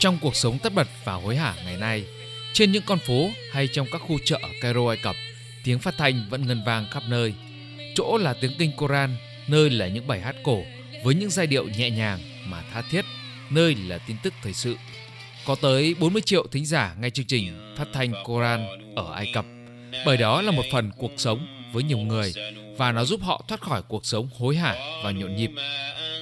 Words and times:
Trong 0.00 0.18
cuộc 0.20 0.36
sống 0.36 0.58
tất 0.58 0.74
bật 0.74 0.88
và 1.04 1.12
hối 1.12 1.36
hả 1.36 1.54
ngày 1.64 1.76
nay, 1.76 2.04
trên 2.52 2.72
những 2.72 2.82
con 2.86 2.98
phố 2.98 3.30
hay 3.52 3.68
trong 3.68 3.86
các 3.92 3.98
khu 4.08 4.18
chợ 4.24 4.38
ở 4.42 4.48
Cairo 4.60 4.88
Ai 4.88 4.96
Cập, 4.96 5.16
tiếng 5.64 5.78
phát 5.78 5.94
thanh 5.98 6.26
vẫn 6.30 6.46
ngân 6.46 6.62
vang 6.66 6.86
khắp 6.90 7.02
nơi. 7.08 7.34
Chỗ 7.94 8.18
là 8.18 8.34
tiếng 8.40 8.52
kinh 8.58 8.72
Koran, 8.76 9.16
nơi 9.48 9.70
là 9.70 9.88
những 9.88 10.06
bài 10.06 10.20
hát 10.20 10.36
cổ 10.42 10.62
với 11.04 11.14
những 11.14 11.30
giai 11.30 11.46
điệu 11.46 11.68
nhẹ 11.68 11.90
nhàng 11.90 12.20
mà 12.46 12.62
tha 12.72 12.82
thiết, 12.90 13.04
nơi 13.50 13.74
là 13.74 13.98
tin 13.98 14.16
tức 14.22 14.34
thời 14.42 14.52
sự. 14.52 14.76
Có 15.46 15.54
tới 15.54 15.94
40 16.00 16.22
triệu 16.22 16.46
thính 16.52 16.66
giả 16.66 16.94
nghe 17.00 17.10
chương 17.10 17.26
trình 17.26 17.74
phát 17.76 17.86
thanh 17.92 18.12
Koran 18.24 18.66
ở 18.96 19.14
Ai 19.14 19.30
Cập, 19.34 19.44
bởi 20.06 20.16
đó 20.16 20.42
là 20.42 20.50
một 20.50 20.64
phần 20.72 20.90
cuộc 20.96 21.12
sống 21.16 21.46
với 21.72 21.82
nhiều 21.82 21.98
người 21.98 22.32
và 22.76 22.92
nó 22.92 23.04
giúp 23.04 23.22
họ 23.22 23.44
thoát 23.48 23.60
khỏi 23.60 23.82
cuộc 23.82 24.06
sống 24.06 24.28
hối 24.38 24.56
hả 24.56 24.74
và 25.04 25.10
nhộn 25.10 25.36
nhịp 25.36 25.50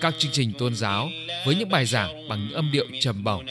Các 0.02 0.14
chương 0.18 0.32
trình 0.32 0.54
tôn 0.60 0.76
giáo 0.76 1.10
với 1.46 1.56
những 1.56 1.70
bài 1.70 1.86
giảng 1.86 2.28
bằng 2.30 2.46
những 2.48 2.56
âm 2.56 2.72
điệu 2.72 2.86
trầm 3.00 3.24
bổng 3.24 3.46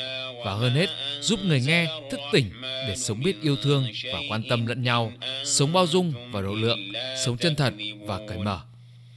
và 0.45 0.55
hơn 0.55 0.75
hết 0.75 0.89
giúp 1.21 1.41
người 1.45 1.61
nghe 1.61 1.87
thức 2.11 2.21
tỉnh 2.33 2.51
để 2.63 2.95
sống 2.97 3.21
biết 3.25 3.37
yêu 3.43 3.57
thương 3.63 3.87
và 4.13 4.19
quan 4.31 4.43
tâm 4.51 4.67
lẫn 4.67 4.83
nhau, 4.83 5.13
sống 5.45 5.73
bao 5.73 5.87
dung 5.87 6.13
và 6.33 6.41
độ 6.41 6.55
lượng, 6.55 6.79
sống 7.25 7.39
chân 7.39 7.57
thật 7.57 7.73
và 8.07 8.21
cởi 8.29 8.39
mở. 8.39 8.61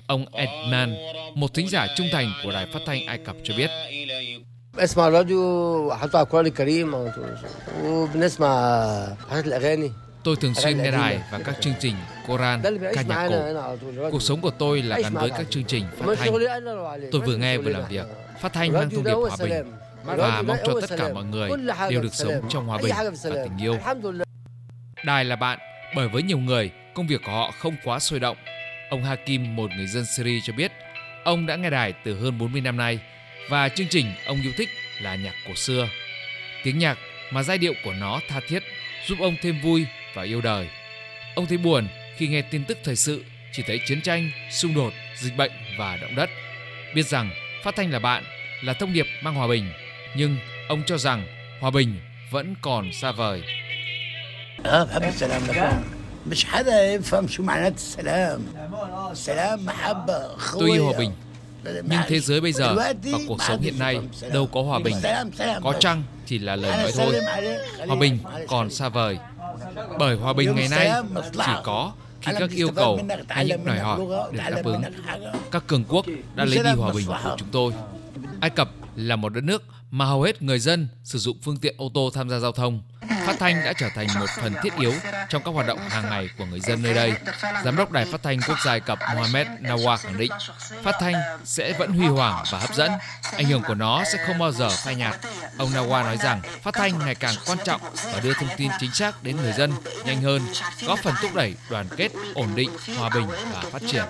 Ông 0.08 0.26
Edman, 0.34 0.96
một 1.36 1.54
thính 1.54 1.70
giả 1.70 1.88
trung 1.96 2.08
thành 2.12 2.34
của 2.44 2.52
đài 2.52 2.66
phát 2.66 2.80
thanh 2.86 3.06
Ai 3.06 3.18
Cập 3.18 3.36
cho 3.44 3.54
biết. 3.58 3.70
اسمع 4.78 5.08
الراديو 5.08 5.94
حطوا 5.94 6.20
على 6.20 6.26
القرآن 6.28 6.46
الكريم 6.46 6.94
وبنسمع 7.84 8.50
حاجات 9.30 9.46
الأغاني 9.48 9.92
Tôi 10.25 10.37
thường 10.37 10.55
xuyên 10.55 10.79
nghe 10.79 10.91
đài 10.91 11.21
và 11.31 11.39
các 11.45 11.61
chương 11.61 11.75
trình 11.81 11.95
Koran, 12.27 12.63
ca 12.95 13.03
nhạc 13.03 13.29
cổ. 13.29 13.43
Cuộc 14.11 14.23
sống 14.23 14.41
của 14.41 14.51
tôi 14.51 14.83
là 14.83 14.99
gắn 14.99 15.15
với 15.15 15.31
các 15.31 15.47
chương 15.51 15.65
trình 15.65 15.85
phát 15.99 16.15
thanh. 16.19 16.33
Tôi 17.13 17.21
vừa 17.21 17.37
nghe 17.37 17.59
vừa 17.59 17.71
làm 17.71 17.83
việc. 17.89 18.07
Phát 18.41 18.53
thanh 18.53 18.73
mang 18.73 18.91
thông 18.91 19.05
điệp 19.05 19.15
hòa 19.15 19.37
bình 19.41 19.73
và 20.05 20.43
mong 20.43 20.57
cho 20.67 20.81
tất 20.81 20.97
cả 20.99 21.13
mọi 21.13 21.25
người 21.25 21.51
đều 21.91 22.03
được 22.03 22.15
sống 22.15 22.49
trong 22.49 22.67
hòa 22.67 22.79
bình 22.83 22.95
và 23.25 23.45
tình 23.45 23.59
yêu. 23.61 23.79
Đài 25.05 25.25
là 25.25 25.37
bạn, 25.37 25.59
bởi 25.97 26.09
với 26.09 26.23
nhiều 26.23 26.39
người, 26.39 26.71
công 26.95 27.07
việc 27.07 27.21
của 27.27 27.33
họ 27.33 27.51
không 27.51 27.77
quá 27.85 27.99
sôi 27.99 28.21
động. 28.21 28.37
Ông 28.91 29.05
Hakim, 29.05 29.57
một 29.57 29.71
người 29.77 29.87
dân 29.87 30.05
Syria 30.17 30.41
cho 30.45 30.53
biết, 30.53 30.73
ông 31.25 31.47
đã 31.47 31.57
nghe 31.57 31.71
đài 31.71 31.93
từ 32.05 32.21
hơn 32.21 32.39
40 32.39 32.61
năm 32.61 32.77
nay 32.77 32.99
và 33.51 33.69
chương 33.69 33.89
trình 33.91 34.07
ông 34.27 34.43
yêu 34.43 34.53
thích 34.57 34.69
là 35.01 35.15
nhạc 35.15 35.35
cổ 35.49 35.55
xưa. 35.55 35.89
Tiếng 36.65 36.79
nhạc 36.79 36.99
mà 37.31 37.43
giai 37.43 37.59
điệu 37.59 37.73
của 37.85 37.93
nó 37.93 38.21
tha 38.29 38.41
thiết 38.49 38.63
giúp 39.07 39.17
ông 39.21 39.37
thêm 39.43 39.61
vui 39.61 39.87
và 40.15 40.23
yêu 40.23 40.41
đời. 40.41 40.69
Ông 41.35 41.47
thấy 41.47 41.59
buồn 41.59 41.89
khi 42.17 42.29
nghe 42.29 42.43
tin 42.43 42.65
tức 42.65 42.79
thời 42.85 42.97
sự 42.97 43.25
chỉ 43.53 43.63
thấy 43.67 43.81
chiến 43.87 44.03
tranh, 44.03 44.31
xung 44.51 44.75
đột, 44.75 44.93
dịch 45.17 45.37
bệnh 45.37 45.53
và 45.79 45.97
động 45.97 46.15
đất. 46.15 46.31
Biết 46.95 47.07
rằng 47.07 47.31
phát 47.65 47.77
thanh 47.77 47.91
là 47.91 47.99
bạn, 47.99 48.25
là 48.63 48.73
thông 48.73 48.93
điệp 48.93 49.07
mang 49.23 49.35
hòa 49.35 49.47
bình, 49.47 49.73
nhưng 50.17 50.39
ông 50.69 50.83
cho 50.87 50.99
rằng 50.99 51.27
hòa 51.61 51.71
bình 51.71 52.01
vẫn 52.31 52.55
còn 52.63 52.93
xa 52.93 53.13
vời. 53.13 53.43
Tôi 60.53 60.71
yêu 60.71 60.85
hòa 60.85 60.99
bình, 60.99 61.13
nhưng 61.65 62.01
thế 62.09 62.21
giới 62.21 62.41
bây 62.41 62.53
giờ 62.53 62.75
và 62.75 63.19
cuộc 63.29 63.43
sống 63.43 63.61
hiện 63.61 63.79
nay 63.79 64.01
đâu 64.33 64.47
có 64.47 64.63
hòa 64.63 64.79
bình. 64.79 64.97
Có 65.63 65.73
chăng 65.81 66.03
chỉ 66.27 66.39
là 66.39 66.57
lời 66.57 66.77
nói 66.77 66.93
thôi. 66.97 67.15
Hòa 67.87 67.97
bình 67.97 68.19
còn 68.49 68.71
xa 68.71 68.89
vời. 68.89 69.19
Bởi 69.99 70.17
hòa 70.17 70.33
bình 70.33 70.55
ngày 70.55 70.69
nay 70.69 70.91
chỉ 71.33 71.53
có 71.65 71.93
khi 72.21 72.33
các 72.39 72.51
yêu 72.51 72.71
cầu 72.77 73.01
hay 73.29 73.47
những 73.47 73.65
đòi 73.65 73.79
hỏi 73.79 74.01
được 74.33 74.39
đáp 74.51 74.63
ứng. 74.65 74.83
Các 75.51 75.67
cường 75.67 75.85
quốc 75.89 76.07
đã 76.35 76.45
lấy 76.45 76.59
đi 76.65 76.71
hòa 76.71 76.93
bình 76.93 77.07
của 77.07 77.37
chúng 77.39 77.49
tôi. 77.53 77.73
Ai 78.41 78.51
Cập 78.51 78.71
là 78.97 79.17
một 79.17 79.29
đất 79.29 79.45
nước 79.45 79.63
mà 79.91 80.05
hầu 80.05 80.23
hết 80.23 80.43
người 80.43 80.59
dân 80.59 80.89
sử 81.05 81.19
dụng 81.19 81.39
phương 81.43 81.57
tiện 81.57 81.75
ô 81.79 81.91
tô 81.95 82.11
tham 82.15 82.31
gia 82.31 82.39
giao 82.39 82.53
thông. 82.53 82.83
Phát 83.27 83.37
thanh 83.39 83.65
đã 83.65 83.73
trở 83.73 83.89
thành 83.95 84.07
một 84.19 84.31
phần 84.37 84.55
thiết 84.63 84.73
yếu 84.79 84.95
trong 85.29 85.43
các 85.43 85.51
hoạt 85.55 85.67
động 85.67 85.89
hàng 85.89 86.11
ngày 86.11 86.29
của 86.39 86.45
người 86.45 86.61
dân 86.61 86.83
nơi 86.83 86.95
đây. 86.95 87.13
Giám 87.65 87.77
đốc 87.77 87.91
Đài 87.91 88.05
Phát 88.05 88.23
thanh 88.23 88.41
Quốc 88.49 88.59
gia 88.65 88.71
Ai 88.71 88.81
Cập 88.81 88.99
Mohamed 89.15 89.47
Nawar 89.61 89.97
khẳng 89.97 90.19
định, 90.19 90.31
phát 90.83 90.95
thanh 91.01 91.15
sẽ 91.45 91.73
vẫn 91.73 91.93
huy 91.93 92.07
hoàng 92.07 92.45
và 92.51 92.59
hấp 92.59 92.75
dẫn. 92.75 92.93
Ảnh 93.37 93.47
hưởng 93.47 93.63
của 93.63 93.75
nó 93.75 94.05
sẽ 94.13 94.27
không 94.27 94.39
bao 94.39 94.53
giờ 94.53 94.69
phai 94.69 94.95
nhạt. 94.95 95.17
Ông 95.59 95.71
Nawar 95.71 96.05
nói 96.05 96.17
rằng 96.17 96.41
phát 96.63 96.75
thanh 96.75 96.99
ngày 96.99 97.15
càng 97.15 97.35
quan 97.47 97.59
trọng 97.65 97.81
và 98.13 98.21
đưa 98.21 98.35
thông 98.35 98.49
tin 98.57 98.71
chính 98.81 98.95
xác 98.95 99.23
đến 99.23 99.37
người 99.37 99.53
dân 99.53 99.73
nhanh 100.05 100.23
hơn, 100.23 100.43
góp 100.87 100.99
phần 100.99 101.15
thúc 101.23 101.35
đẩy 101.35 101.55
đoàn 101.71 101.87
kết, 101.97 102.13
ổn 102.35 102.49
định, 102.55 102.71
hòa 102.99 103.11
bình 103.15 103.29
và 103.53 103.63
phát 103.73 103.83
triển. 103.93 104.05